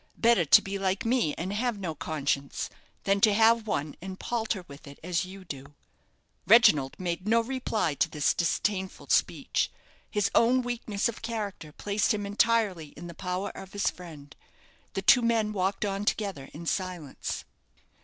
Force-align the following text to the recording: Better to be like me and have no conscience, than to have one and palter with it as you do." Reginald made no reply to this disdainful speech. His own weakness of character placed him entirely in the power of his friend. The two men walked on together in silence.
Better 0.17 0.45
to 0.45 0.63
be 0.63 0.79
like 0.79 1.05
me 1.05 1.35
and 1.37 1.53
have 1.53 1.77
no 1.77 1.93
conscience, 1.93 2.71
than 3.03 3.21
to 3.21 3.35
have 3.35 3.67
one 3.67 3.95
and 4.01 4.19
palter 4.19 4.65
with 4.67 4.87
it 4.87 4.97
as 5.03 5.25
you 5.25 5.45
do." 5.45 5.75
Reginald 6.47 6.99
made 6.99 7.27
no 7.27 7.39
reply 7.39 7.93
to 7.93 8.09
this 8.09 8.33
disdainful 8.33 9.09
speech. 9.09 9.69
His 10.09 10.31
own 10.33 10.63
weakness 10.63 11.07
of 11.07 11.21
character 11.21 11.71
placed 11.71 12.15
him 12.15 12.25
entirely 12.25 12.87
in 12.97 13.05
the 13.05 13.13
power 13.13 13.51
of 13.51 13.73
his 13.73 13.91
friend. 13.91 14.35
The 14.93 15.03
two 15.03 15.21
men 15.21 15.53
walked 15.53 15.85
on 15.85 16.03
together 16.05 16.49
in 16.51 16.65
silence. 16.65 17.45